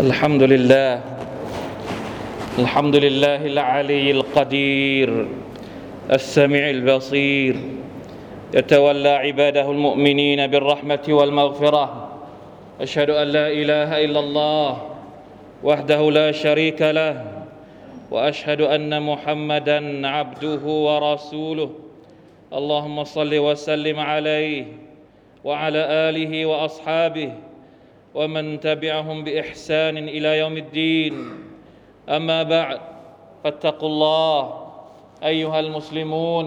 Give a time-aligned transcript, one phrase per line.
[0.00, 1.00] الحمد لله.
[2.58, 5.28] الحمد لله العلي القدير
[6.12, 7.56] السميع البصير
[8.54, 11.84] يتولى عباده المؤمنين بالرحمة والمغفرة.
[12.80, 14.70] أشهد أن لا إله إلا الله
[15.64, 17.44] وحده لا شريك له
[18.10, 21.70] وأشهد أن محمدا عبده ورسوله.
[22.52, 24.64] اللهم صل وسلم عليه
[25.44, 27.30] وعلى آله وأصحابه
[28.15, 31.13] ومن تبعهم بإحسان إلى يوم الدين
[32.09, 32.79] أما بعد
[33.43, 34.41] فاتقوا الله
[35.23, 36.45] أيها المسلمون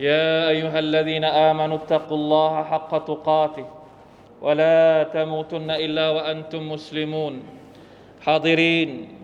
[0.00, 3.66] يا أيها الذين آمنوا اتقوا الله حق تقاته
[4.42, 7.42] ولا تموتن إلا وأنتم مسلمون
[8.26, 9.18] حاضرين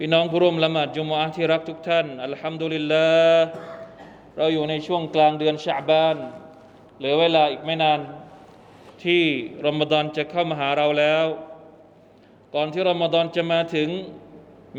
[0.00, 3.46] พี่น้องผู้ร่วมละหมาดจุมอะห์ที่รักทุกท่าน อัลฮัมดุลิลลาห์
[4.36, 6.16] เราอยู่ในช่วงกลางเดือนชะบาน
[6.98, 8.00] เหลือเวลาอีกไม่นาน
[9.03, 9.23] ที่
[9.65, 11.25] รอมฎอนจะเข้ามาหาเราแล้ว
[12.55, 13.89] ก่อนที่รอมฎอนจะมาถึง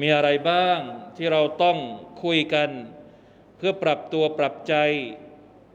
[0.00, 0.78] มีอะไรบ้าง
[1.16, 1.78] ที่เราต้อง
[2.22, 2.70] คุยกัน
[3.56, 4.74] เพื่อปรับตัวปรับใจ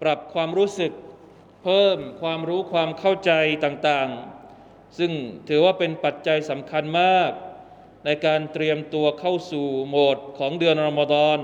[0.01, 0.93] ปรับความรู้สึก
[1.63, 3.31] เพิ่มความรู้ความเข้าใจ
[3.63, 5.11] ต่างๆ ซึ่ง
[5.47, 7.31] ถือว่าเป็นปัจจัยสำคัญมาก
[8.05, 11.39] ในการเตรียมตัวเข้าสู่โหมดของเดือนรอมฎอน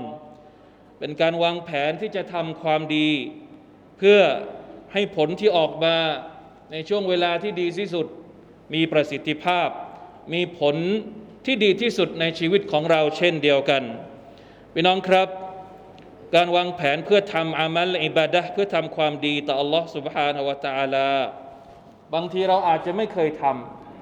[0.98, 3.10] เป็นการวางแผนที่จะทำความดี
[3.98, 4.20] เพื่อ
[4.92, 5.96] ให้ผลที่ออกมา
[6.71, 8.07] ในช่วงเวลาที่ดีที่สุด
[8.73, 9.69] มีประสิทธิภาพ
[10.33, 10.75] มีผล
[11.45, 13.83] ที่ดีที่สุดในชีวิตของเราเช่นเดียวกัน
[14.73, 15.27] พี่น้องครับ
[16.35, 21.09] การวางแผนเพื่อทำอามัลอิบาดะห์เพื่อทำความดีต่อ Allah سبحانه และ تعالى
[22.13, 23.43] บางทีเราอาจจะไม่เคยท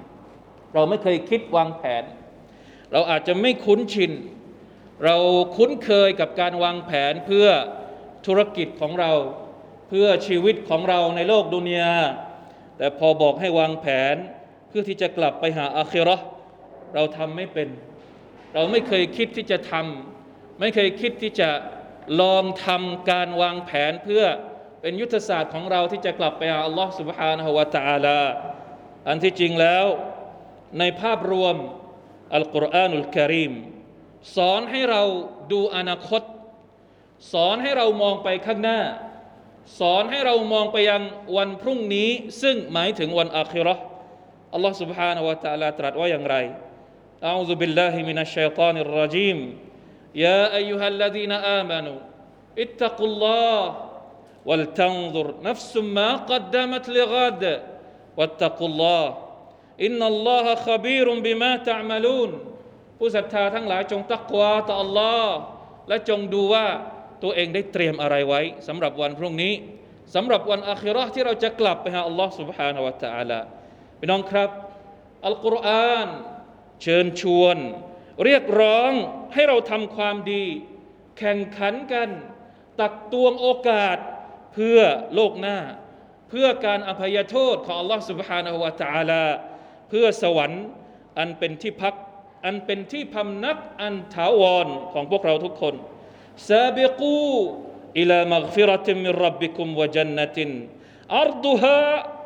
[0.08, 2.04] ำเราไม่เคยคิดวางแผน
[2.92, 4.12] เราอาจจะไม่คุ้นชิน
[5.04, 5.16] เรา
[5.56, 7.48] คุ้นเคยกับการวางแผนเพื่อ
[8.26, 9.12] ธุรกิจของเรา
[9.88, 11.92] เพื่อชีวิตของเราในโลกดุนยา
[12.76, 14.16] แต่พอบอกให้วางแผน
[14.68, 16.24] เพื่อที่จะกลับไปหาอาคิเราะห์
[16.94, 17.68] เราทำไม่เป็น
[18.54, 21.50] เราไม่เคยคิดที่จะทำไม่เคยคิดที่จะ
[22.20, 24.24] ลองทำการวางแผนเพื่อ
[24.80, 28.20] เป็นยุทธศาสตร์ของเราที่จะกลับไปหาอัลลอฮ์ سبحانه และ تعالى
[29.08, 29.86] อันที่จริงแล้ว
[30.78, 31.56] ในภาพรวม
[32.34, 33.52] อัลกุรอานุลกิริม
[34.36, 35.02] สอนให้เรา
[35.52, 36.22] ดูอนาคต
[37.32, 38.80] สอนให้เรามองไปข้างหน้า
[39.78, 41.02] สอนให้เรามองไปยัง
[41.36, 42.10] วันพรุ่งนี้
[42.42, 43.82] ซึ่งหมายถึงวันอาคิเราะห์
[44.54, 46.36] อัลลอฮ์ سبحانه และ تعالى ตรัสว่าอย่างไร
[47.30, 49.38] أعوذ بالله من الشيطان الرجيم
[50.24, 51.98] يا أيها الذين آمنوا
[52.64, 53.58] اتقوا الله
[54.48, 57.42] ولتنظر نفس ما قدمت لغد
[58.18, 59.04] واتقوا الله
[59.86, 62.30] إن الله خبير بما تعملون
[62.98, 65.28] ผู้ศรัทธาทั้งหลายจงตักวาต่อ Allah
[65.88, 66.66] และจงดูว่า
[67.24, 69.52] ตัวเองได้เตรียมอะไรไว้สำหรับวันพรุ่งนี้
[70.14, 73.40] สำหรับวันอาคิเราะห์ที่เราจะกลับไปหา Allah سبحانه และ تعالى
[73.98, 74.50] พี่น้องครับ
[75.26, 76.08] อัลกุรอาน
[76.82, 77.56] เชิญชวน
[78.24, 78.92] เรียกร้อง
[79.34, 80.44] ให้เราทำความดี
[81.18, 82.08] แข่งขันกัน
[82.80, 83.98] ตักตวงโอกาส
[84.54, 84.78] เพื่อ
[85.14, 85.58] โลกหน้า
[86.28, 89.24] เพื่อการอภัยโทษของ Allah سبحانه และ تعالى
[89.88, 90.64] เพื่อสวรรค์
[91.18, 91.94] อันเป็นที่พัก
[92.44, 95.74] อันเป็นที่พำนักอันถาวรของพวกเราทุกคน
[96.49, 97.17] ซาบิกู
[97.99, 99.81] อิลามักฟิรติมิรับบิคุมว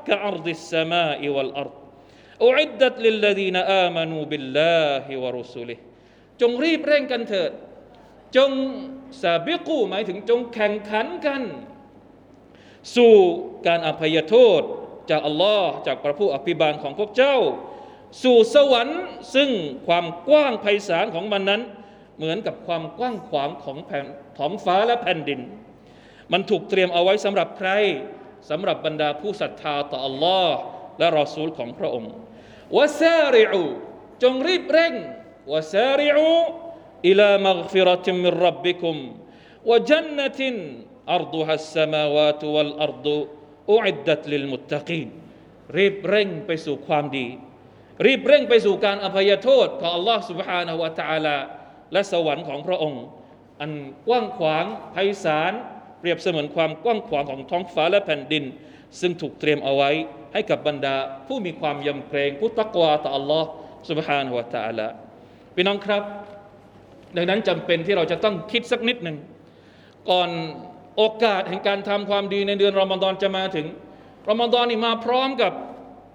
[0.09, 1.75] كأرض السماء والأرض
[2.47, 5.77] أعدت للذين آمنوا بالله ورسوله
[6.41, 7.51] จงรีบเร่งกันเถิด
[8.35, 8.51] จง
[9.21, 11.41] ซาบิกูหมายถึงจงแข่งขันกัน
[12.95, 13.13] สู่
[13.67, 14.61] การอภัยโทษ
[15.09, 17.37] จากอัลลอฮ์จากพระผู้อภิบาลของพวกเจ้า
[18.23, 19.01] สู่สวรรค์
[19.35, 19.49] ซึ่ง
[19.87, 21.61] ความกว้างไพศาลของมันนั้น
[22.18, 24.06] เหมือนกับความกว้างขวางของแผ่น
[24.38, 25.40] ท้องฟ้าและแผ่นดิน
[26.32, 27.70] มันถูกเตรียมเอาไว้สำหรับใคร
[28.50, 30.54] สำหรับบรรดาผู้ศรัทธาต่ออัลลอฮ์
[30.98, 32.12] และรอซูลของพระองค์
[32.76, 33.62] วะซาริอู
[34.22, 34.94] จงรีบเร่ง
[35.52, 36.28] วะซาริอู
[37.08, 38.96] อิลามักฟิรติมินรับบิคุม
[39.70, 40.56] วะจันนติน
[41.14, 43.16] อัรดุฮัสสมาวาตุวัลอัรดุ
[43.72, 45.08] อุอิดดัตลิลมุตตะกีน
[45.76, 47.26] รีบเร่งไปสู่ความดี
[48.06, 51.36] รีบเร่งไปสู่การอภัยโทษของ Allah سبحانه และ تعالى
[51.92, 53.02] และสวรรค์ของพระองค์
[53.60, 53.70] อัน
[54.08, 55.52] กว้างขวางไพศาล
[56.00, 58.44] เปรียบเสมือนความกว้างขวางของท้องฟ้าและแผ่นดิน
[59.00, 59.90] ซึ่งถูกเตรียมเอาไว้
[60.32, 60.96] ให้กับบรรดา
[61.26, 63.44] ผู้มีความยำเกรงผู้ตักวาต่อ Allah
[63.88, 64.88] سبحانه และ تعالى
[65.54, 66.02] พี่น้องครับ
[67.16, 69.16] ดังนั้นจำเป็นที่เราจะต้องคิดสักนิดหนึ่ง
[70.10, 70.30] ก่อน
[70.96, 73.66] โอกาสแห่งการทำความดีในเดือนรอมฎอนจะมาถึง
[74.30, 75.52] รอมฎอนนี่มาพร้อมกับ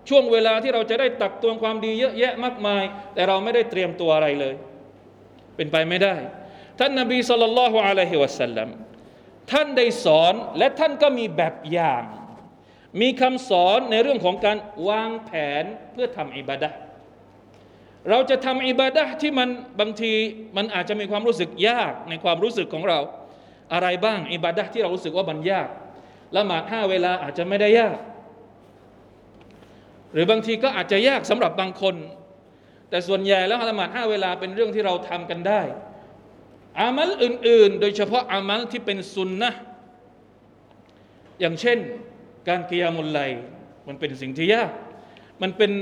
[0.10, 2.84] ช่วงเวลาที่เราจะได้ตักตวงความดีเยอะแยะมากมาย
[3.14, 4.54] แต่เราไม่ได้เตรียมตัวอะไรเลย
[5.57, 6.15] เป็นไปไม่ได้
[6.79, 8.69] ท่านนบีสุลต่านละฮ์อะลัยฮิวะสัลลัม
[9.53, 12.05] ท่านได้สอนและท่านก็มีแบบอย่าง
[13.01, 14.59] มีคำสอนในเรื่องของการ
[14.89, 15.31] วางแผ
[15.63, 16.71] นเพื่อทำอิบาดะ
[18.11, 19.49] เราจะทำอิบาดะที่มัน
[19.81, 20.13] บางที
[20.57, 22.99] มันอาจจะมีความรู้สึกยากในความรู้สึกของเรา
[23.73, 25.69] อะไรบ้างอิบาดะที่เรารู้สึกว่ามันยาก
[26.37, 27.99] ละหมาดห้าเวลาอาจจะไม่ได้ยาก
[30.13, 31.95] หรือบางทีก็อาจจะยากสำหรับบางคน
[32.91, 35.63] แต่ส่วนใหญ่แล้วละหมาดห้าเวลาเป็นเรื่องที่เราทำกันได้
[36.81, 39.53] อามัลอื่น ๆ โดยเฉพาะอามัลที่เป็นซุนนะ
[41.41, 41.79] อย่างเช่น
[42.49, 43.21] การกิยามุลไล
[43.89, 44.71] มันเป็นสิ่งที่ยาก
[45.43, 45.73] มันเป็น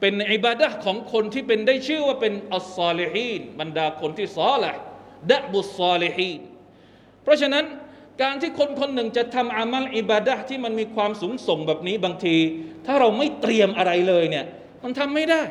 [0.00, 4.72] เป็นอิบาดะของคนที่เป็นได้ชื่อว่าเป็นอัลซอลิฮีนบรรดาคนที่ซอละ
[5.30, 6.40] ดะบุซอลิฮีน
[7.22, 7.64] เพราะฉะนั้น
[8.22, 12.36] การที่คนคนหนึ่งจะทำอามัลอิบาดะที่มันมีความสูงส่งแบบนี้บางที
[12.86, 14.46] ถ้าเราไม่เตรียมอะไรเลยเนี่ย
[14.82, 15.42] มันทำไม่ได้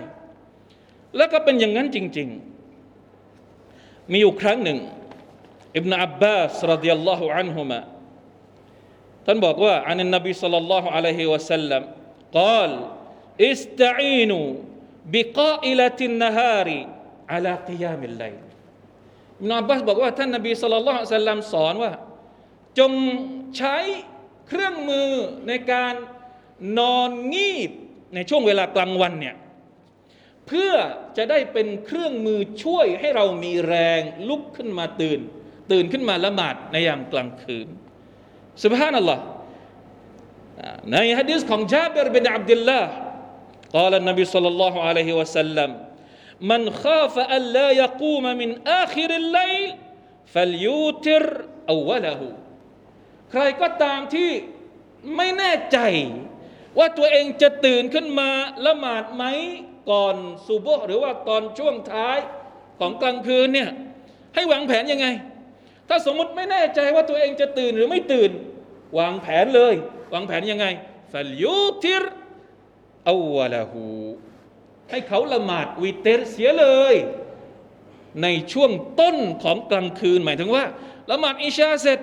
[1.18, 2.30] แล้วก็เป็นอย่างนั้นจริง
[3.20, 4.80] ๆ มีอยู่ครั้งหนึ่ง
[5.78, 7.80] อิบนาอับบาสรดิยัลลอฮุอันฮุมะ
[9.26, 11.82] ท่านบอกว่าอันนบีสัลลัลลอฮุอะลัยฮิวะสัลลัม
[12.38, 12.72] กล่าว
[13.48, 14.40] อิสตัอีนู
[15.14, 16.80] บิกาอิลตินนฮารี
[17.34, 21.92] อัลากิยามิลไลอิบนาอับบาสบอกว่าท่านนบีสัลลัลลอฮุอะลัยฮิวะสัลลัมสอนว่า
[22.80, 22.92] จง
[23.58, 23.78] ใช้
[24.48, 25.10] เครื่องมือ
[25.48, 25.94] ในการ
[26.80, 27.72] นอนงีบ
[28.14, 29.36] ในช่วงเวลากลางวันเนี่ย
[30.47, 30.73] เพื่อ
[31.17, 35.21] จะได้เป็นเครื่องมือช่วยให้เรามีแรงลุกขึ้นมาตื่น
[35.73, 37.69] ตื่นขึ้นมาละหมาดในยามกลางคืน
[38.65, 39.23] สุบฮานัลลอฮ์
[40.93, 42.93] ในฮะดีษของจาบิรบินอับดุลลาห์
[43.77, 45.71] قال النبي صلى الله عليه وسلم
[46.51, 48.51] من خاف أن لا يقوم من
[48.83, 49.71] آخر الليل
[50.33, 51.25] فليوتر
[51.75, 52.21] أوله
[53.31, 54.31] ใครก็ตามที่
[55.17, 55.79] ไม่แน่ใจ
[56.79, 58.31] ว่าตัวเองจะตื่นขึ้นมา
[58.67, 59.25] ละหมาดไหม
[59.90, 60.16] ก่อน
[60.48, 62.18] ซุบหรือว่าตอนช่วงท้าย
[62.80, 63.70] ของกลางคืนเนี่ย
[64.36, 65.08] ให้วางแผนยังไง
[65.90, 68.32] ถ้าสมมติไม่แน่ใจว่าตัวเองจะตื่นหรือไม่ตื่น
[69.00, 69.74] วางแผนเลย
[70.14, 70.66] วางแผนยังไง
[71.12, 72.04] ฟัลยูทิร
[73.08, 73.86] อาวะละหู
[74.90, 76.96] ให้เขาละหมาดวิเตรเสียเลย
[78.24, 80.64] ในช่วงต้นของกลางคืนหมายถึงว่า
[81.12, 82.00] ละหมาดอิชาเสร็จ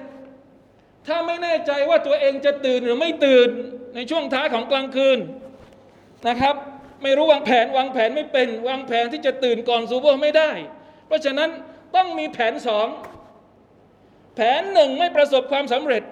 [1.07, 3.49] ถ้าไม่แน่ใจว่าตัวเองจะตื่นหรือไม่ตื่น
[3.95, 5.19] ในช่วงท้ายของกลางคืน
[6.29, 6.57] นะครับ
[7.03, 10.51] ไม่รู้วางแผน วางแผนไม่เป็น วางแผนที่จะตื่นก่อนซูโบไม่ได้
[11.07, 11.51] เพราะฉะนั้น
[11.97, 12.87] ต้องมีแผนสอง
[14.37, 16.03] แผนหนึ่งไม่ประสบความสำเร็จ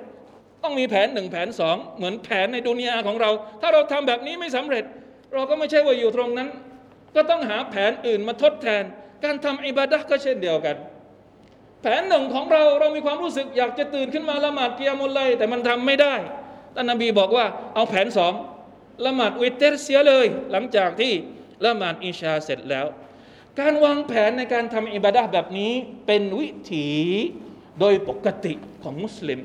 [0.62, 3.30] ต้องมีแผนหนึ่งแผนสองเหมือนแผนในดุนยาของเรา
[3.60, 4.84] ถ้าเราทำแบบนี้ไม่สำเร็จ
[5.34, 6.48] เราก็ไม่ใช่ว่าอยู่ตรงนั้น
[7.14, 8.82] ก็ต้องหาแผนอื่นมาทดแทน
[9.24, 10.76] การทำอิบาดะก็เช่นเดียวกัน
[11.82, 16.14] แผนหนึ่งของเราเรามีความรู้สึกอยากจะตื่นขึ้นมาละหมาดเกียามุลไลแต่มันทำไม่ได้
[16.74, 17.44] ท่านนบีบอกว่า
[17.74, 18.32] เอาแผนสอง
[19.06, 21.12] ละหมาดวิเตรเสียเลย หลังจากที่
[21.64, 22.86] ละหมาดอิชาเสร็จแล้ว
[23.60, 25.72] การวางแผนในการทำอิบาดะห์แบบนี้
[26.06, 26.88] เป็นวิถี
[27.80, 28.52] โดยปกติ
[28.82, 29.40] ของมุสลิม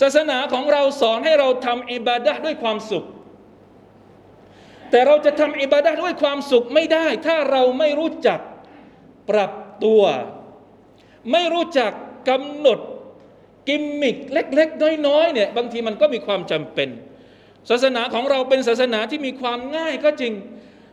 [0.00, 3.04] ศาสนาของเราสอนให้เราทำอิบาดะห์ด้วยความสุข
[4.90, 8.40] แต่เราจะทำอิบาดะห์ด้วยความสุขไม่ได้ ถ้าเราไม่รู้จัก
[9.30, 9.52] ปรับ
[9.84, 10.02] ตัว
[11.32, 11.92] ไม่รู้จัก
[12.30, 12.78] กำหนด
[13.68, 16.88] กิมมิกเล็ก ๆ น้อยๆเนี่ยบางทีมันก็มีความจำเป็น
[17.70, 20.34] ศาสนาของเราเป็นศาสนาที่มีความง่ายก็จริง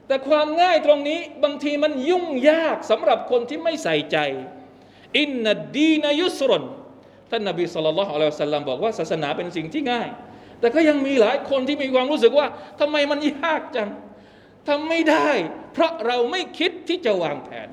[0.07, 4.17] แต่ความง่ายตรงนี้บางทีมันยุ่งยากสำหรับคนที่ไม่ใส่ใจ
[5.19, 6.63] อินนัดดีนายุสรน
[7.31, 10.09] ท่านนบีสุลต่านละฮ์อัลลอฮฺสัลลัมบอกว่าศาสนาเป็นสิ่งที่ง่าย
[10.59, 12.47] แต่ก็ยังมีหลายคนที่มีความรู้สึกว่า
[12.79, 13.89] ทำไมมันยากจัง
[14.67, 15.29] ทำไม่ได้
[15.73, 17.69] เพราะเราไม่คิดที่จะวางแผน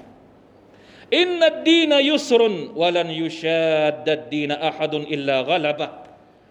[1.19, 5.87] อินนัดดีนายุสรุนวลันยุชาดัดดีนอะฮัดุนอิลลากลบะ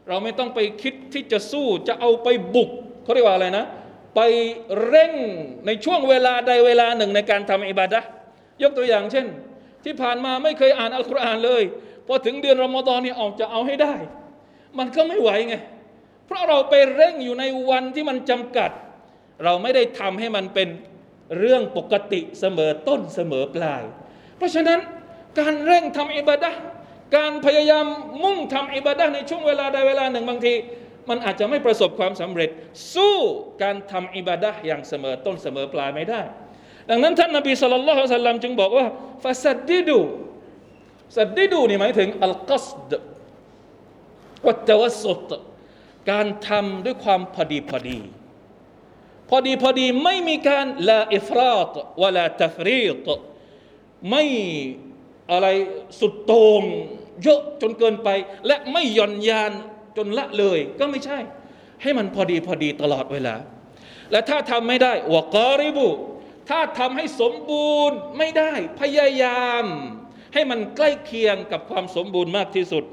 [0.07, 2.69] เราไม่ต้องไปคิดที่จะสู้จะเอาไปบุก
[3.03, 3.65] เขาเรียกว่าอะไรนะ
[4.15, 4.21] ไป
[4.87, 5.13] เร่ง
[5.65, 7.99] ในช่วงเวลาใดเวลาหนึ่งในการทำอิบาดะ
[8.63, 9.25] ยกตัวอย่างเช่น
[9.83, 11.63] ที่ผ่านมาไม่เคยอ่านอัลกุรอานเลย
[12.07, 13.93] พอถึงเดือนรอมฎอนเนี่ยออกจะเอาให้ได้
[14.77, 15.55] มันก็ไม่ไหวไง
[16.25, 18.71] เพราะเราไปเร่งอยู่ในวันที่มันจำกัด
[19.43, 20.67] เราไม่ได้ทำให้มันเป็น
[21.39, 23.83] เรื่องปกติเสมอต้นเสมอปลาย
[24.37, 24.79] เพราะฉะนั้น
[25.39, 26.51] การเร่งทำอิบาดะ
[27.15, 27.85] การพยายาม
[28.23, 30.53] มุ่งทำอิบาดะในช่วงเวลาใดเวลาหนึ่งบางที
[31.09, 32.49] มันอาจจะไม่ประสบความสำเร็จ
[32.93, 33.17] สู้
[33.63, 36.21] การทำอิบาดะอย่างเสมอต้นเสมอปลายไม่ได้
[36.89, 38.85] ดังนั้นท่านนบีสุลต่านละฮ์สัลลัมจึงบอกว่า
[39.23, 39.99] ฟาสัดดิดู
[41.17, 42.91] สัดดิดูนี่หมายถึงอัลกัสด
[44.47, 45.29] วัตวัสุต
[46.11, 47.99] การทำด้วยความพอดีพอดี
[49.29, 53.07] พอดีพอดีไม่มีการลาอิฟราตวะลาตฟรีต
[54.11, 54.23] ไม่
[55.31, 55.47] อะไร
[55.99, 56.63] สุดโต่ง
[57.23, 58.09] เยอะจนเกินไป
[58.47, 59.51] และไม่หย่อนยาน
[59.97, 61.19] จนละเลย ก็ไม่ใช่
[61.81, 63.35] ให้มันพอดีพอดีตลอดเวลา
[64.11, 65.89] และถ้าทำไม่ได้วกอริบุ
[66.49, 69.65] ถ้าทำให้สมบูรณ์ไม่ได้พยายาม
[70.33, 72.83] ให้มันใกล้เคียงกับความสมบูรณ์มากที่สุด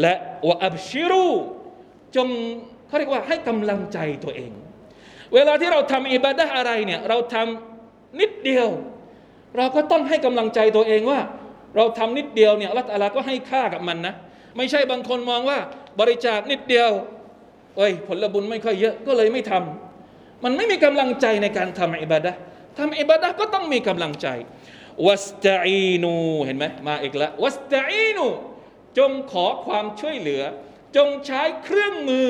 [0.00, 0.14] และ
[0.48, 1.28] วอับชิรู
[2.16, 2.28] จง
[2.86, 4.52] เขาเรียกว่าให้กำลังใจตัวเอง
[5.34, 8.68] เวลาที่เราทำอิบาดะอะไรเนี่ยเราทำนิดเดียว
[9.56, 11.20] เราก็ต้องให้กำลังใจตัวเองว่า
[11.76, 14.14] เราทำนิดเดียวเนี่ยอัลลอฮฺตอาลาก็ให้ค่ากับมันนะ
[14.56, 15.58] ไม่ใช่บางคนมองว่า
[16.00, 16.90] บริจาคนิดเดียว
[17.76, 22.32] เอ้ยผลบุญไม่ค่อยเยอะก็เลยไม่ทำมันไม่มีกำลังใจในการทำอิบาดะ
[22.78, 24.28] ทำอิบาดะก็ต้องมีกำลังใจ
[25.06, 26.14] วัสตะอีนู
[26.44, 28.26] เห็นไหมมาอีกแล้ววัสตะอีนู
[28.98, 30.42] จงขอความช่วยเหลือ
[30.96, 32.28] จงใช้เครื่องมือ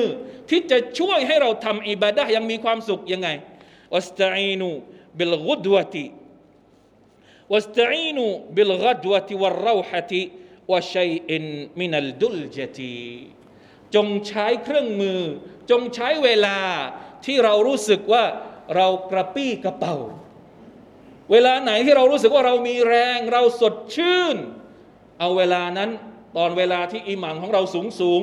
[0.49, 3.29] ที่จะช่วยให้เราทำอิบาดะยังมีความสุขยังไง
[3.93, 4.21] วัสต
[7.51, 10.13] واستعينوا بالغدوة والروحة
[10.71, 11.29] وشيء
[11.81, 12.79] من الدلجة
[13.95, 15.21] จจงใช้เครื่องมือ
[15.71, 16.59] จงใช้เวลา
[17.25, 18.23] ที่เรารู้สึกว่า
[18.75, 19.95] เรากระปี้กระเป๋า
[21.31, 24.37] เวลาไหนที่เรารู้สึกว่าเรามีแรง เราสดชื่น
[25.19, 25.89] เอาเวลานั้น
[26.37, 28.21] ตอนเวลาที่อิหมังของเราสูงสูง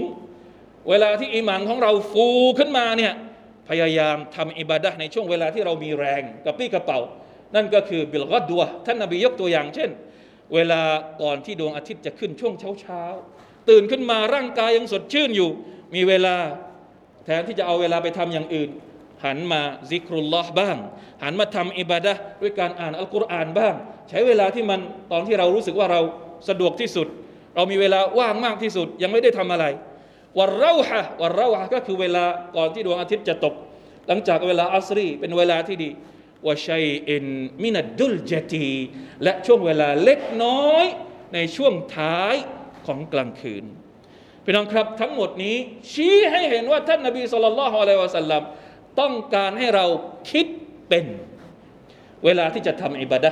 [0.89, 3.13] เวลาที่อิหมังของเราฟูขึ้นมาเนี่ย
[3.69, 6.99] พยายามทำอิบาดะในช่วงเวลาที่เรามีแรงกระปี้กระเป๋า
[7.55, 9.91] นั่นก็คือบิลกัดดัวท่านนบียกตัวอย่าง เช่น
[10.55, 10.81] เวลา
[11.23, 13.03] ก่อนที่ดวงอาทิตย์จะขึ้นช่วงเช้าเช้า
[13.69, 15.51] ตื่นขึ้นมาร่างกายยังสดชื่นอยู่
[15.95, 16.37] มีเวลา
[17.25, 18.71] แทนที่จะเอาเวลาไปทำอย่างอื่น
[19.25, 20.77] หันมาซิกรุลลอฮ์บ้าง
[21.23, 23.75] หันมาทำอิบาดะด้วยการอ่านอัลกุรอานบ้าง
[24.09, 24.81] ใช้เวลาที่มัน
[25.13, 26.01] ตอนที่เรารู้สึกว่าเรา
[26.49, 27.07] สะดวกที่สุด
[27.55, 29.65] เรามีเวลาว่างมากที่สุดยังไม่ได้ทำอะไร
[30.39, 32.25] วันเราฮะวันเราฮะก็คือเวลา
[32.57, 33.55] ก่อนที่ดวงอาทิตย์จะตก
[34.09, 35.91] หลังจากเวลาอัสรีเป็นเวลาที่ดี
[36.49, 37.25] วชัยอิน
[37.63, 38.71] มินัดดุลเจตี
[39.23, 40.85] และช่วงเวลาเล็กน้อย
[41.35, 42.35] ในช่วงท้าย
[42.87, 43.65] ของกลางคืน
[44.45, 45.57] พี่น้องครับทั้งหมดนี้
[45.93, 48.43] ชี้ให้เห็นว่าท่านนบีสุลต่านละฮ์อะลัยวะสัลลัม
[49.01, 49.87] ต้องการให้เรา
[50.31, 50.47] คิด
[50.89, 51.05] เป็น
[52.25, 53.31] เวลาที่จะทำอิบาดะ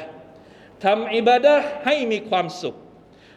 [0.84, 1.54] ทำอิบาดะ
[1.86, 2.76] ให้มีความสุข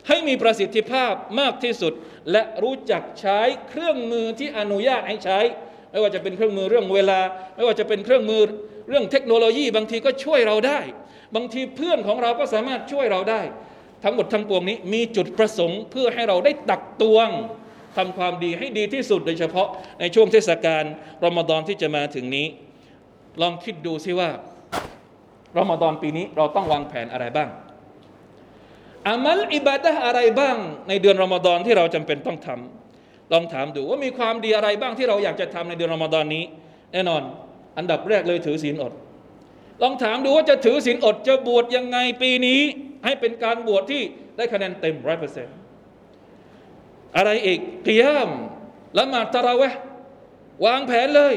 [0.07, 1.93] ให้มีประสิทธิภาพมากที่สุด
[2.31, 3.39] และรู้จักใช้
[3.69, 5.39] เครื่องมือที่อนุญาตให้ใช้
[5.91, 7.19] ไม่ว่าจะเป็นเครื่องมือเรื่องเวลา
[7.55, 8.41] ไม่ว่าจะเป็นเครื่องมือ
[8.89, 10.79] เรื่องเทคโนโลยีบางทีก็ช่วยเราได้
[11.35, 13.41] บางทีเพื่อนของเราก็สามารถช่วยเราได้
[14.03, 17.29] ทั้งหมดทั้งปวงนี้มีจุดประสงค์เพื่อให้เราได้ตักตวง
[17.97, 19.67] ทำความดีให้ดีที่สุดโดยเฉพาะ
[19.99, 20.83] ในช่วงเทศกาล
[21.25, 22.47] รอมฎอนที่จะมาถึงนี้
[23.41, 24.29] ลองคิดดูซิว่า
[25.57, 27.49] รอมฎอนปีนี้เราต้องวางแผนอะไรบ้าง
[29.07, 30.57] อามัลอิบาดะอะไรบ้าง
[30.89, 36.43] ในเดือนรอมฎอนที่เราจำเป็นต้องทำลองถามดูว่ามีความดีอะไรบ้างที่เราอยากจะทำในเดือนรอมฎอนนี้
[36.93, 37.21] แน่นอน
[37.77, 38.93] อันดับแรกเลยถือศีลอด
[39.81, 42.59] ลองถามดูว่าจะถือศีลอดจะบวชยังไงปีนี้
[43.05, 44.01] ให้เป็นการบวชที่
[44.37, 45.55] ได้คะแนนเต็มร้อยเปอร์เซ็นต์
[47.17, 48.29] อะไรอีกกิยาม
[48.97, 49.79] ละหมาดตะราะเวห์
[50.65, 51.35] วางแผนเลย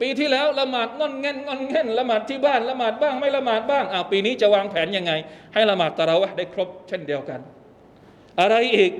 [0.00, 5.12] ปีที่แล้วละหมาดงอนเง่นงอนเง่นละหมาดที่บ้านละหมาดบ้างไม่ละหมาดบ้างอ้าวปีนี้จะวางแผนยังไง
[5.54, 7.40] ให้ละหมาดตะราะเวห์ได้ครบเช่นเดียวกัน
[8.40, 8.92] อะไรอีก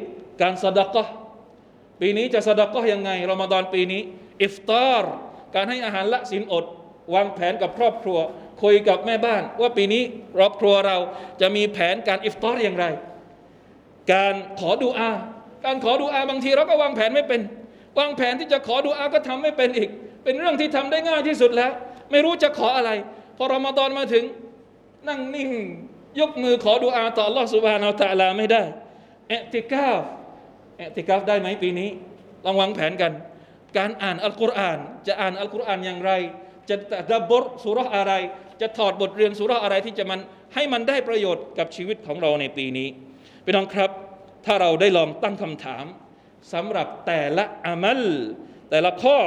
[0.43, 1.05] การสดกะ
[2.01, 4.01] ปีนี้จะสดกะยังไงรอมฎอนปีนี้
[4.43, 5.15] อิฟตาร์
[5.56, 6.66] การให้อาหารละศีลอด
[7.14, 8.18] วางแผนกับครอบครัว
[8.64, 10.04] คุยกับแม่บ้าน ว่าปีนี้
[10.36, 10.98] ครอบครัวเรา
[11.42, 12.86] จะมีแผนการอิฟตาร์อย่างไร
[14.14, 15.10] การขอดูอา
[15.66, 17.42] การขอดูอาบางทีเราก็วางแผนไม่เป็น
[18.00, 19.90] วางแผนที่จะขอดูอาก็ทำไม่เป็นอีก
[20.24, 21.72] เป็นเรื่องที่ทำได้ง่ายที่สุดแล้ว
[22.12, 22.92] ไม่รู้จะขออะไร
[23.38, 24.24] พอรอมฎอนมาถึง
[25.08, 25.52] นั่งนิ่ง
[26.20, 28.64] ยกมือขอดูอาต่อ Allah سبحانه และ تعالى ไม่ได้
[29.28, 30.02] เอติกาฟ
[30.78, 31.90] เอติกาฟได้ไหมปีนี้
[32.46, 33.12] ลองวางแผนกัน
[33.79, 36.13] การอ่านอัลกุรอาน จะอ่านอัลกุรอานอย่างไร
[36.69, 36.77] จะ
[37.11, 38.13] ดับบทสุราะห์อะไร
[38.61, 40.21] จะถอดบทเรียนสุราะห์อะไรที่จะมัน
[40.55, 42.89] ให้มันได้ประโยชน์กับชีวิตของเราในปีนี้
[43.45, 43.91] พี่น้องครับ
[44.47, 45.85] ถ้าเราได้ลองตั้งคำถาม
[46.53, 48.03] สำหรับแต่ละอามัล
[48.71, 49.19] แต่ละข้อ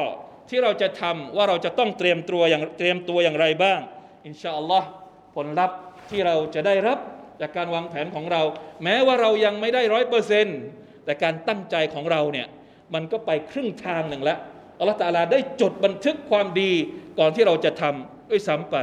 [0.50, 3.80] ที่เราจะทำว่าเราจะต้องเตรียมตัวอย่างเตรียมตัวอย่างไรบ้าง
[4.26, 4.90] อินชาอัลลอฮ์
[5.36, 5.78] ผลลัพธ์
[6.10, 7.00] ที่เราจะได้รับ
[7.42, 8.42] จากการวางแผนของเรา
[8.84, 10.60] แม้ว่าเรายังไม่ได้ร้อยเปอร์เซนต์
[11.06, 12.48] แต่การตั้งใจของเราเนี่ย
[12.95, 14.39] มันก็ไปครึ่งทางหนึ่งแล้ว
[14.79, 16.73] อัลลอฮฺตาลาได้จดบันทึกความดี
[17.19, 18.77] ก่อนที่เราจะทำด้วยซ้ำไป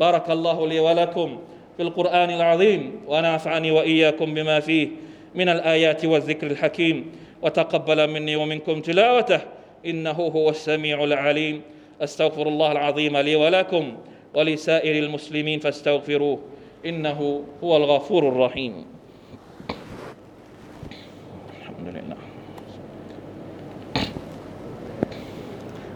[0.00, 1.30] บารักัลลอฮุลีวะลักุม
[1.76, 4.88] في القرآن العظيم ونافعني وإياكم بما فيه
[5.34, 9.40] من الآيات والذكر الحكيم وتقبل مني ومنكم تلاوته
[9.86, 11.62] إنه هو السميع العليم
[12.00, 13.96] أستغفر الله العظيم لي ولكم
[14.34, 16.38] ولسائر المسلمين فاستغفروه
[16.86, 18.84] إنه هو الغفور الرحيم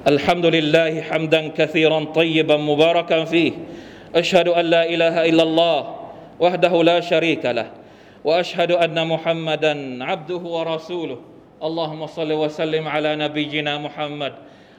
[0.07, 3.51] الحمد لله حمدا كثيرا طيبا مباركا فيه
[4.15, 5.95] أشهد أن لا إله إلا الله
[6.39, 7.71] وحده لا شريك له
[8.23, 11.19] وأشهد أن محمدا عبده ورسوله
[11.63, 14.33] اللهم صل وسلم على نبينا محمد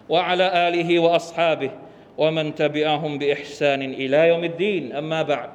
[0.08, 1.70] وعلى آله وأصحابه
[2.18, 5.50] ومن تبعهم بإحسان إلى يوم الدين أما بعد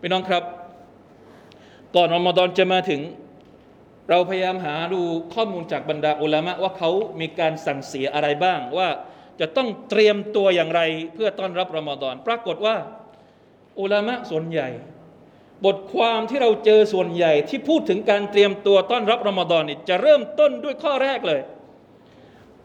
[0.00, 0.42] พี่น้องครับ
[1.96, 2.96] ก่อนรอมฎอนจมาถึ
[4.10, 5.02] เราพยายามหาดู
[5.34, 6.90] ข้อมูลจากบรรดาอุลามะว่าเขา
[7.20, 8.88] มีการสั่งเสียอะไรบ้างว่า
[9.39, 10.81] จะต้องเตรียมตัวอย่างไร
[11.13, 12.75] เพื่อต้อนรับรอมฎอน ปรากฏว่า
[13.79, 14.69] อุลามะส่วนใหญ่
[15.65, 21.41] บทความที่เราเจอส่วนใหญ่ที่พูดถึงการเตรียมตัวต้อนรับรอมฎอนนี่จะเริ่มต้นด้วยข้อแรกเลย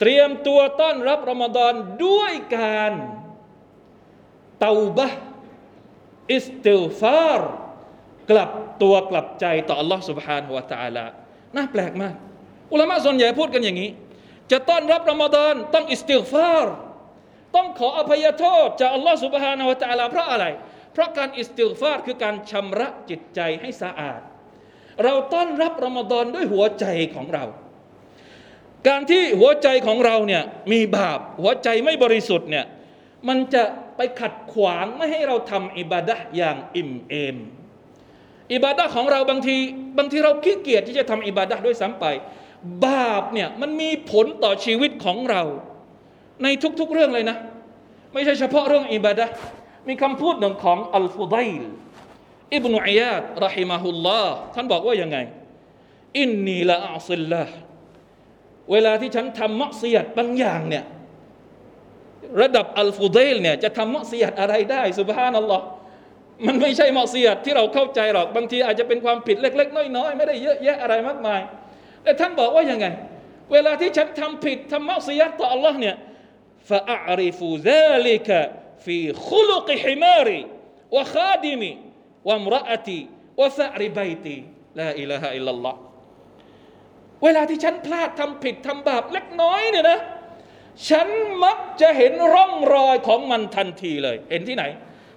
[0.00, 1.72] เตรียมตัวต้อนรับรอมฎอน
[2.06, 2.92] ด้วยการ
[4.60, 5.20] เตาบะห์
[6.32, 7.52] อิสติลฟาร์
[8.30, 8.50] กลับ
[8.82, 11.04] ตัวกลับใจต่อ Allah سبحانه และ تعالى
[11.56, 12.14] น่าแปลกมาก
[12.72, 13.90] อุลามะส่วนใหญ่พูดกันอย่างนี้
[14.51, 16.75] จะต้อนรับรอมฎอนต้อง استغفار
[17.55, 20.45] ต้องขออภัยโทษจากอัลลอฮฺ سبحانه وتعالى เพราะอะไร
[20.93, 24.21] เพราะการ استغفار คือการชำระจิตใจให้สะอาด
[25.03, 27.45] เราต้อนรับรอมฎอนด้วยหัวใจของเรา
[28.87, 32.65] การที่หัวใจของเราเนี่ยมีบาปหัวใจไม่บริสุทธิ์เนี่ย
[33.27, 33.63] มันจะ
[33.97, 37.37] ไปขัดขวางไม่ให้เราทำอิบาดะอย่างอิ่มเอม
[38.53, 39.55] อิบาดะของเราบางที
[39.97, 42.05] บางทีเราขี้เกียจที่จะทำอิบาดะด้วยซ้ำไป
[42.85, 45.43] บาปเนี่ยมันมีผลต่อชีวิตของเรา
[46.43, 46.47] ใน
[46.79, 47.37] ทุกๆเรื่องเลยนะ
[48.13, 49.25] ไม่ใช่เฉพาะเรื่องอิบาดะ
[49.87, 51.63] มีคำพูดหนึ่งของอัลฟุดัยล
[52.55, 55.17] อิบนุอิยาดรหิมะฮุลลอฮ์ท่านบอกว่ายังไง
[56.19, 57.43] อินนีละอัซิลละ
[58.71, 60.83] เวลาที่ฉันทำมักเสียดบางอย่างเนี่ย
[62.41, 65.65] ระดับอัลฟุเดลเนี่ยจะทำมักเสียดอะไรได้สุบฮานัลลอฮ์
[66.47, 71.41] มันไม่ใช่มักเสียดที่เราเข้าใจหรอก บางทีอาจจะเป็นความผิดเล็ก ๆ น้อยๆไม่ได้เยอะแยะอะไรมากมาย
[72.08, 72.86] แต่ท่านบอกว่ายังไง
[73.52, 75.96] เวลาที่ฉันทำผิดทำมักเสียดต่ออัลลอฮ์เนี่ย
[76.70, 78.28] فأعرف ذلك
[78.84, 78.98] في
[79.28, 80.42] خلق حماري
[80.94, 81.72] وخادمي
[82.28, 83.00] وامرأتي
[83.40, 84.38] وثأر بيتي
[84.80, 85.74] لا إله إلا الله
[87.24, 89.98] เวลาที่ฉันพลาดทำผิดทำบาปเล็กน้อยเนี่ยนะ
[90.88, 91.08] ฉัน
[91.44, 94.64] มักจะเห็นร่องรอยของมันทันทีเลย เห็นที่ไหน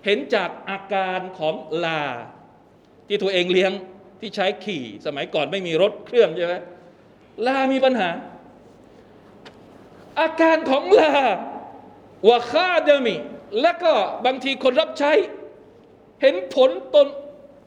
[0.05, 2.03] เห็นจากอาการของลา
[3.07, 3.71] ที่ตัวเองเลี้ยง
[4.21, 6.55] ที่ใช้ขี่ สมัยก่อนไม่มีรถเครื่องใช่ไหม
[7.46, 8.10] ลามีปัญหา
[10.20, 11.12] อาการของลา
[12.28, 13.16] วะคาเดมิ
[13.60, 13.92] และก็
[14.26, 15.12] บางทีคนรับใช้
[16.22, 17.06] เห็นผลตน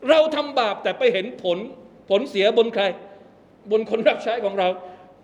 [0.10, 1.58] เราทำบาปแต่ไปเห็นผล
[2.10, 2.84] ผลเสียบนใคร
[3.72, 4.68] บนคนรับใช้ของเรา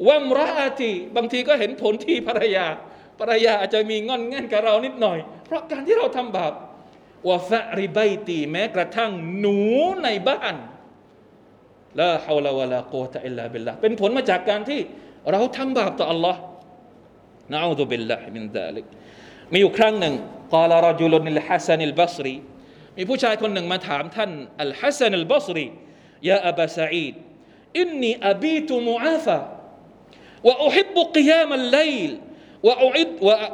[0.08, 2.66] วัมราอาทีบางทีก็เห็นผลที่ภรรยา
[3.20, 6.54] ภรรยาอาจจะมีงอนแง่นกับเรานิดหน่อย เพราะการที่เราทำบาป
[7.30, 9.60] วะฟะริไบตีแม้กระทั่งหนู
[10.04, 10.56] ในบ้าน
[12.01, 14.81] ละฮาวลาวะลาโกตะอิลลาบิลลาเป็นผลมาจากการที่
[15.31, 16.37] เราทำบาปต่อ Allah
[17.53, 18.87] นะอูซุบิลลาฮิมินซาลิก
[19.53, 20.15] มีอยู่ครั้งหนึ่ง
[20.55, 22.35] กาลารจุลุนอัลฮัสซันอัลบัสรี
[22.97, 24.31] มีผู้ชายคนหนึ่งมาถามท่าน
[24.63, 25.67] อัลฮัสซันอัลบัสรี
[26.29, 27.15] ยาอับาซาอีด
[27.83, 29.41] إني أبيت معافى
[30.45, 32.13] وأحب قيام الليل
[32.63, 33.11] وأعد,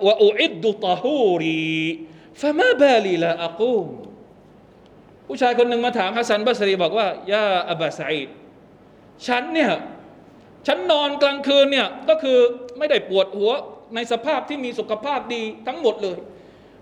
[0.06, 2.00] وأعد طهوري
[2.34, 3.88] فما بالي لا أقوم
[5.27, 8.29] ผู้ชายคนหนึ่งมาถามฮัสซันบัสรีบอกว่าيا أبا سعيد
[9.27, 9.71] ฉันเนี่ย
[10.67, 12.37] ฉันนอนกลางคืนเนี่ยก็คือ
[12.77, 13.51] ไม่ได้ปวดหัว
[13.95, 16.17] ในสภาพที่มีสุขภาพดีทั้งหมดเลย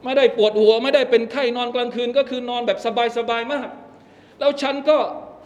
[0.03, 2.79] ไม่ได้ปวดหัวไม่ได้เป็นไข้นอนกลางคืน ก็คือนอนแบบ
[3.17, 3.67] สบายๆมาก
[4.39, 4.97] แล้วฉันก็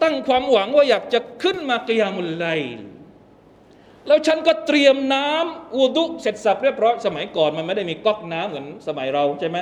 [0.02, 2.46] ตั้งความหวังว่าอยากจะขึ้นมากิยามุลไล
[4.06, 9.58] แล้วฉันก็เตรียมน้ำอูดุเสร็จสับเรียบร้อยสมัยก่อนมันไม่ได้มีก๊อกน้ำเหมือนสมัยเราใช่ไหม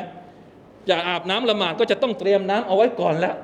[0.91, 3.35] จะอาบน้ำละหมาดก็จะต้องเตรียมน้ำเอาไว้ก่อนแล้ว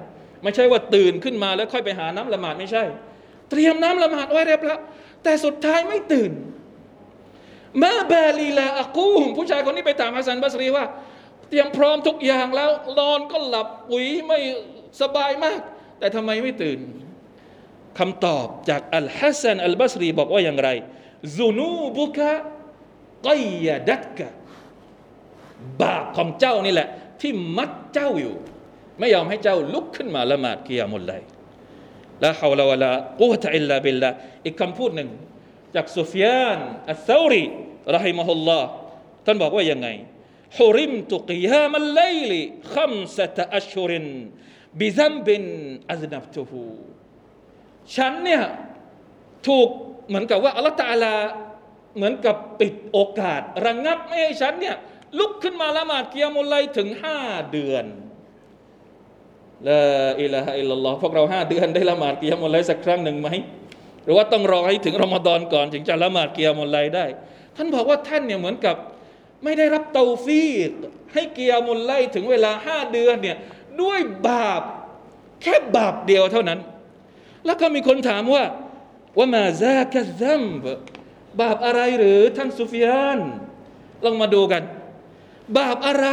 [0.43, 2.85] ไม่ใช่ว่าตื่นขึ้นมาแล้วค่อยไปหาน้ำละหมาดไม่ใช่
[3.51, 4.81] เตรียมน้ำละหมาดไว้เรียบร้อย
[5.23, 6.33] แต่สุดท้ายไม่ตื่น
[7.83, 10.85] มาบาลีลาอากูมผู้ชายคนนี้ไปถามฮัสซันบัสรีว่า
[11.49, 14.39] เตรียมพร้อมทุกอย่างแล้วนอนก็หลับปุ๋ยไม่
[15.01, 15.61] สบายมาก
[15.99, 16.79] แต่ทำไมไม่ตื่น
[17.99, 20.69] คำตอบจากอัลฮัสซันอัลบัสรีบอกว่าอย่างไร
[21.37, 22.33] ซูนูบุกะ
[23.27, 23.29] ก
[23.67, 24.29] ยดัตกะ
[25.83, 26.89] บาปของเจ้านี่แหละ
[27.21, 28.37] ที่มัดเจ้าอยู่
[28.99, 31.13] ไม่ยอมให้เจ้าลุกขึ้นมาละหมาดقيام الليل لا
[32.25, 34.11] حول ولا قوة إلا بالله
[34.45, 35.11] อีกคำพูดหนึ่ง
[35.75, 36.59] จากซุฟยาน
[36.91, 37.45] อัลซารี
[37.97, 38.69] รหิมะฮุลลอฮ์
[39.25, 39.89] ท่านบอกว่ายังไง
[40.59, 42.41] ฮุริมตุกิยามัลไลลิ
[42.75, 44.07] ขัมสตะอัชฮุริน
[44.81, 45.43] บิซัมบิน
[45.91, 46.63] อัซนับตุฮู
[47.95, 48.43] ฉันเนี่ย
[49.47, 49.69] ถูก
[50.09, 51.15] เหมือนกับว่าอัลลอฮฺ تعالى
[51.97, 54.77] เหมือนกับปิดโอกาส ระงงับไม่ให้ฉันเนี่ย
[55.19, 57.19] ลุกขึ้นมาละหมาดกิยมุลไลถึงห้า
[57.53, 57.85] เดือน
[59.69, 59.81] ละ
[60.23, 63.29] อิลาฮะอิลลัลลอฮ์พวกเราห้าเดือนได้ละหมาดกิยมุลไลสักครั้งหนึ่งไหม
[64.05, 67.07] หรือว่าต้องรอให้ถึงรอมฎอนก่อนถึงจะละหมาดกิยมุลไลได้
[67.57, 68.77] ท่านบอกว่าท่านเนี่ยเหมือนกับ
[69.45, 70.71] ไม่ได้รับเตาฟีก
[71.15, 73.37] ให้เกิยมุลไลถึงเวลาห้าเดือนเนี่ย
[73.83, 74.63] ด้วยบาป
[75.43, 76.59] แค่บาปเดียวเท่านั้น
[77.47, 78.45] แล้วก็มีคนถามว่า
[79.19, 80.43] ว่ามาซากัซัม
[81.41, 83.19] บาปอะไรหรือท่านซุฟยาน
[84.05, 84.63] ลองมาดูกัน
[85.59, 86.09] บาปอะไร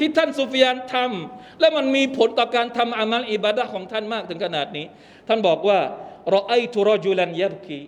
[0.00, 4.86] ที่ท่านซุฟยานทำและมันมีผลต่อการทำอามัลอิบาดะของท่านมากถึงขนาดนี้
[5.28, 5.78] ท่านบอกว่า
[6.34, 7.80] رأيت رجلا يبكي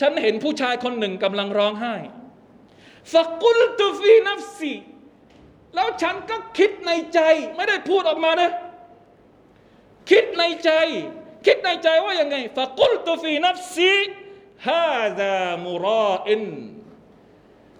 [0.00, 1.96] ฉันเห็นผู้ชายคนหนึ่งกำลังร้องไห้
[3.12, 4.74] فقلت في نفسي
[5.74, 7.20] แล้วฉันก็คิดในใจ
[7.56, 8.52] ไม่ได้พูดออกมานะ
[10.10, 10.70] คิดในใจ
[11.46, 16.42] คิดในใจว่ายังไงفقلت في نفسي هذا مراء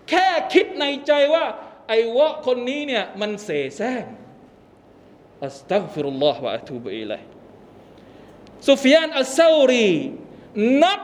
[0.09, 1.45] แค่คิดในใจว่า
[1.89, 4.05] ไอ้วะคนนี้เนี่ยมันเสแสร้ง
[5.45, 7.21] อัสตัฆฟิรุลลอฮ์วะอะตูบอิลัย
[8.69, 9.91] ซุฟยานอัสซารี
[10.83, 11.01] นับ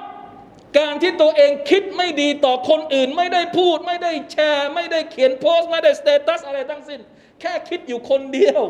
[0.79, 7.01] การที่ตัวเองคิดไม่ดีต่อคนอื่น ไม่ได้พูด ไม่ได้แชร์ ไม่ได้เขียนโพสต์ ไม่ได้ status อะไรทั้งสิ้น
[7.41, 8.63] แค่คิดอยู่คนเดียว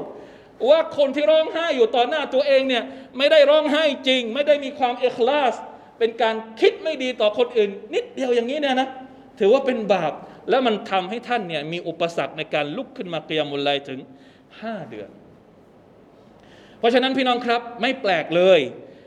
[0.71, 2.85] ว่าคนที่ร้องไห้อยู่ต่อหน้าตัวเองเนี่ย
[3.19, 5.55] ไม่ได้ร้องไห้จริง ไม่ได้มีความเอกลาส
[5.99, 8.89] เป็นการคิดไม่ดีต่อคนอื่น นิดเดียวอย่างนี้เนี่ยนะ
[9.39, 10.13] ถือว่าเป็นบาป
[10.49, 14.01] แล้วมันทำให้ท่านเนี่ยมีอุปสรรคในการลุกขึ้นมาเกียมุลไลถึง
[14.45, 15.11] 5 เดือน
[16.79, 18.61] เพราะฉะนั้นพี่น้องครับไม่แปลกเลย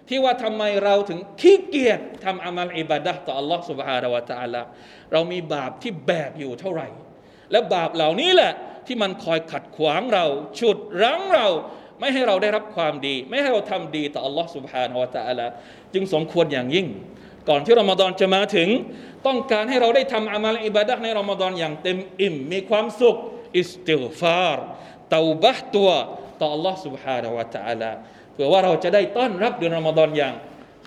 [0.10, 4.62] ที่ว่าทำไมเราถึงขี้เกียจทำอามัลอิบาดะต่ออัลลอฮ์สุบฮานาวะตะอัลา
[5.12, 6.88] เรามีบาปที่แบกอยู่เท่าไหร่
[7.52, 8.54] และบาปเหล่านี้แหละ
[8.88, 10.26] ที่มันคอยขัดขวางเรา
[10.60, 11.48] ฉุดรั้งเรา
[12.00, 15.48] ไม่ให้เราได้รับความดี ไม่ให้เราทำดีต่ออัลลอฮ์สุบฮานาวะตะอัลา
[15.94, 16.88] จึงสมควรอย่างยิ่ง
[17.49, 18.69] ก่อนที่รอมฎอนจะมาถึง
[19.27, 23.17] ต้องการให้เราได้ทำอามัลอิบาดะห์ในรอมฎอนอย่างเต็มอิ่ม มีความสุข
[23.59, 24.59] อิสติฆฟาร
[25.11, 25.91] เตาบะห์ตัว
[26.41, 27.93] ต่อ Allah سبحانه และ تعالى
[28.33, 30.35] เผื่อว่าเราจะได้ต้อนรับเดือนรอมฎอนอย่าง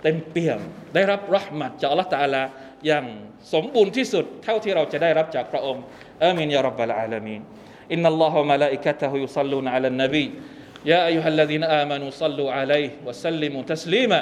[0.03, 0.59] เต็มเปี่ยม
[0.95, 2.43] ได้รับรหมัดจากอัลลอฮฺตะอาลา
[2.87, 3.05] อย่าง
[3.53, 5.83] สมบูรณ์ที่สุด เท่าที่เราจะได้รับจากพระองค์
[6.23, 7.41] อามีนยารับบะลอาลามีน
[7.91, 10.25] อินนัลลอฮฺวะมะลาอิกะตะฮุยุศ็อลลูนอะลันนบี
[10.85, 14.21] يا أيها الذين آمنوا صلوا عليه وسلموا تسليما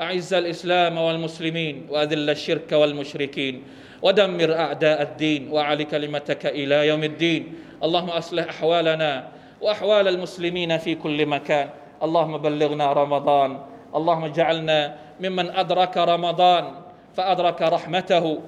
[0.00, 3.62] أعز الإسلام والمسلمين وأذل الشرك والمشركين
[4.02, 7.54] ودمر أعداء الدين وأعل كلمتك إلى يوم الدين.
[7.84, 9.28] اللهم أصلح أحوالنا
[9.60, 11.68] وأحوال المسلمين في كل مكان.
[12.02, 13.60] اللهم بلغنا رمضان.
[13.94, 16.64] اللهم اجعلنا ممن أدرك رمضان
[17.16, 18.40] فأدرك رحمته.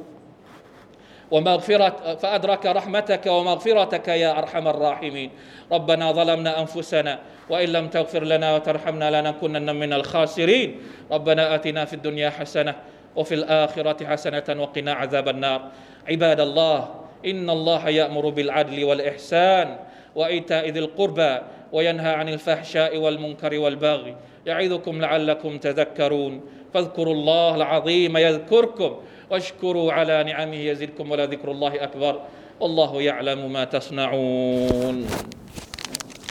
[1.32, 5.30] ومغفرة فأدرك رحمتك ومغفرتك يا أرحم الراحمين.
[5.72, 7.18] ربنا ظلمنا أنفسنا
[7.50, 10.68] وإن لم تغفر لنا وترحمنا لنكونن من الخاسرين.
[11.08, 12.74] ربنا آتنا في الدنيا حسنة
[13.16, 15.60] وفي الآخرة حسنة وقنا عذاب النار.
[16.08, 16.78] عباد الله
[17.26, 19.76] إن الله يأمر بالعدل والإحسان
[20.14, 21.38] وإيتاء ذي القربى
[21.72, 24.16] وينهى عن الفحشاء والمنكر والبغي
[24.46, 26.40] يعظكم لعلكم تذكرون.
[26.74, 29.00] فاذكروا الله العظيم يذكركم.
[29.32, 32.20] واشكروا على نعمه يزدكم ولذكر الله أكبر.
[32.60, 35.06] والله يعلم ما تصنعون.